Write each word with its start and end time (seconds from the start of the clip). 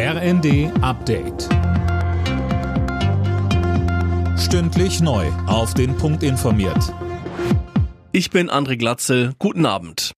RND 0.00 0.70
Update. 0.80 1.48
Stündlich 4.38 5.00
neu. 5.00 5.26
Auf 5.48 5.74
den 5.74 5.96
Punkt 5.96 6.22
informiert. 6.22 6.94
Ich 8.12 8.30
bin 8.30 8.48
André 8.48 8.76
Glatzel. 8.76 9.32
Guten 9.40 9.66
Abend. 9.66 10.12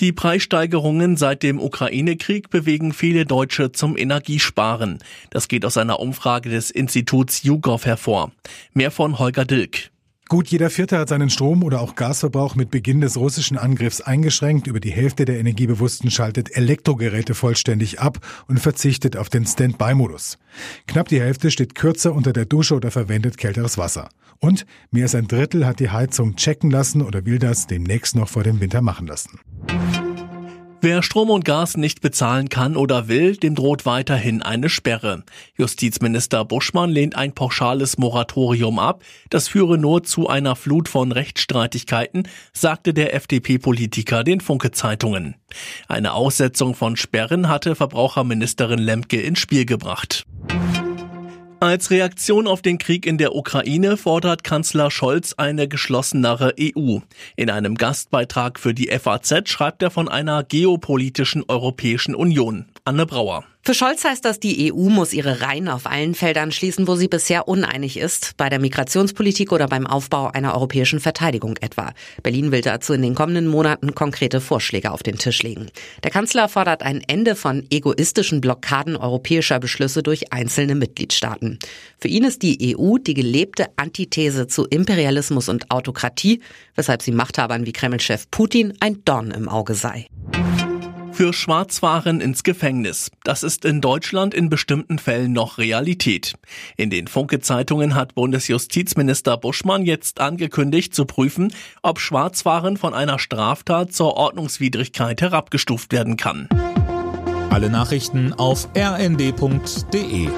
Die 0.00 0.12
Preissteigerungen 0.14 1.18
seit 1.18 1.42
dem 1.42 1.60
Ukraine-Krieg 1.60 2.48
bewegen 2.48 2.94
viele 2.94 3.26
Deutsche 3.26 3.70
zum 3.70 3.98
Energiesparen. 3.98 5.00
Das 5.28 5.48
geht 5.48 5.66
aus 5.66 5.76
einer 5.76 6.00
Umfrage 6.00 6.48
des 6.48 6.70
Instituts 6.70 7.42
YouGov 7.42 7.84
hervor. 7.84 8.32
Mehr 8.72 8.90
von 8.90 9.18
Holger 9.18 9.44
Dilk. 9.44 9.90
Gut 10.28 10.48
jeder 10.48 10.70
Vierte 10.70 10.98
hat 10.98 11.08
seinen 11.08 11.30
Strom- 11.30 11.62
oder 11.62 11.80
auch 11.80 11.94
Gasverbrauch 11.94 12.56
mit 12.56 12.72
Beginn 12.72 13.00
des 13.00 13.16
russischen 13.16 13.56
Angriffs 13.56 14.00
eingeschränkt. 14.00 14.66
Über 14.66 14.80
die 14.80 14.90
Hälfte 14.90 15.24
der 15.24 15.38
Energiebewussten 15.38 16.10
schaltet 16.10 16.56
Elektrogeräte 16.56 17.36
vollständig 17.36 18.00
ab 18.00 18.18
und 18.48 18.58
verzichtet 18.58 19.16
auf 19.16 19.28
den 19.28 19.46
Standby-Modus. 19.46 20.38
Knapp 20.88 21.06
die 21.06 21.20
Hälfte 21.20 21.52
steht 21.52 21.76
kürzer 21.76 22.12
unter 22.12 22.32
der 22.32 22.44
Dusche 22.44 22.74
oder 22.74 22.90
verwendet 22.90 23.38
kälteres 23.38 23.78
Wasser. 23.78 24.08
Und 24.40 24.66
mehr 24.90 25.04
als 25.04 25.14
ein 25.14 25.28
Drittel 25.28 25.64
hat 25.64 25.78
die 25.78 25.90
Heizung 25.90 26.34
checken 26.34 26.72
lassen 26.72 27.02
oder 27.02 27.24
will 27.24 27.38
das 27.38 27.68
demnächst 27.68 28.16
noch 28.16 28.28
vor 28.28 28.42
dem 28.42 28.60
Winter 28.60 28.82
machen 28.82 29.06
lassen. 29.06 29.38
Wer 30.82 31.02
Strom 31.02 31.30
und 31.30 31.44
Gas 31.44 31.76
nicht 31.76 32.00
bezahlen 32.00 32.48
kann 32.48 32.76
oder 32.76 33.08
will, 33.08 33.36
dem 33.36 33.54
droht 33.54 33.86
weiterhin 33.86 34.42
eine 34.42 34.68
Sperre. 34.68 35.24
Justizminister 35.56 36.44
Buschmann 36.44 36.90
lehnt 36.90 37.16
ein 37.16 37.32
pauschales 37.32 37.96
Moratorium 37.98 38.78
ab. 38.78 39.02
Das 39.30 39.48
führe 39.48 39.78
nur 39.78 40.02
zu 40.02 40.28
einer 40.28 40.54
Flut 40.54 40.88
von 40.88 41.12
Rechtsstreitigkeiten, 41.12 42.28
sagte 42.52 42.92
der 42.92 43.14
FDP-Politiker 43.14 44.22
den 44.22 44.40
Funke-Zeitungen. 44.40 45.36
Eine 45.88 46.12
Aussetzung 46.12 46.74
von 46.74 46.96
Sperren 46.96 47.48
hatte 47.48 47.74
Verbraucherministerin 47.74 48.78
Lemke 48.78 49.20
ins 49.20 49.38
Spiel 49.38 49.64
gebracht. 49.64 50.26
Als 51.58 51.90
Reaktion 51.90 52.46
auf 52.46 52.60
den 52.60 52.76
Krieg 52.76 53.06
in 53.06 53.16
der 53.16 53.34
Ukraine 53.34 53.96
fordert 53.96 54.44
Kanzler 54.44 54.90
Scholz 54.90 55.32
eine 55.38 55.68
geschlossenere 55.68 56.54
EU. 56.60 56.98
In 57.34 57.48
einem 57.48 57.76
Gastbeitrag 57.76 58.60
für 58.60 58.74
die 58.74 58.88
FAZ 58.88 59.48
schreibt 59.48 59.82
er 59.82 59.90
von 59.90 60.08
einer 60.08 60.44
geopolitischen 60.44 61.44
Europäischen 61.48 62.14
Union. 62.14 62.66
Anne 62.84 63.06
Brauer. 63.06 63.44
Für 63.66 63.74
Scholz 63.74 64.04
heißt 64.04 64.24
das, 64.24 64.38
die 64.38 64.72
EU 64.72 64.90
muss 64.90 65.12
ihre 65.12 65.40
Reihen 65.40 65.66
auf 65.66 65.86
allen 65.86 66.14
Feldern 66.14 66.52
schließen, 66.52 66.86
wo 66.86 66.94
sie 66.94 67.08
bisher 67.08 67.48
uneinig 67.48 67.96
ist, 67.96 68.36
bei 68.36 68.48
der 68.48 68.60
Migrationspolitik 68.60 69.50
oder 69.50 69.66
beim 69.66 69.88
Aufbau 69.88 70.28
einer 70.28 70.54
europäischen 70.54 71.00
Verteidigung 71.00 71.56
etwa. 71.56 71.92
Berlin 72.22 72.52
will 72.52 72.60
dazu 72.60 72.92
in 72.92 73.02
den 73.02 73.16
kommenden 73.16 73.48
Monaten 73.48 73.92
konkrete 73.92 74.40
Vorschläge 74.40 74.92
auf 74.92 75.02
den 75.02 75.18
Tisch 75.18 75.42
legen. 75.42 75.66
Der 76.04 76.12
Kanzler 76.12 76.48
fordert 76.48 76.84
ein 76.84 77.02
Ende 77.08 77.34
von 77.34 77.66
egoistischen 77.68 78.40
Blockaden 78.40 78.96
europäischer 78.96 79.58
Beschlüsse 79.58 80.04
durch 80.04 80.32
einzelne 80.32 80.76
Mitgliedstaaten. 80.76 81.58
Für 81.98 82.06
ihn 82.06 82.22
ist 82.22 82.42
die 82.42 82.76
EU 82.78 82.98
die 82.98 83.14
gelebte 83.14 83.66
Antithese 83.74 84.46
zu 84.46 84.66
Imperialismus 84.66 85.48
und 85.48 85.72
Autokratie, 85.72 86.40
weshalb 86.76 87.02
sie 87.02 87.10
Machthabern 87.10 87.66
wie 87.66 87.72
Kremlchef 87.72 88.30
Putin 88.30 88.74
ein 88.78 89.04
Dorn 89.04 89.32
im 89.32 89.48
Auge 89.48 89.74
sei 89.74 90.06
für 91.16 91.32
Schwarzwaren 91.32 92.20
ins 92.20 92.42
Gefängnis. 92.42 93.10
Das 93.24 93.42
ist 93.42 93.64
in 93.64 93.80
Deutschland 93.80 94.34
in 94.34 94.50
bestimmten 94.50 94.98
Fällen 94.98 95.32
noch 95.32 95.56
Realität. 95.56 96.34
In 96.76 96.90
den 96.90 97.08
Funke-Zeitungen 97.08 97.94
hat 97.94 98.14
Bundesjustizminister 98.14 99.38
Buschmann 99.38 99.86
jetzt 99.86 100.20
angekündigt 100.20 100.94
zu 100.94 101.06
prüfen, 101.06 101.54
ob 101.82 102.00
Schwarzwaren 102.00 102.76
von 102.76 102.92
einer 102.92 103.18
Straftat 103.18 103.94
zur 103.94 104.14
Ordnungswidrigkeit 104.14 105.22
herabgestuft 105.22 105.90
werden 105.90 106.18
kann. 106.18 106.50
Alle 107.48 107.70
Nachrichten 107.70 108.34
auf 108.34 108.68
rnd.de 108.76 110.28